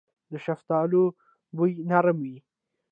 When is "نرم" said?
1.89-2.17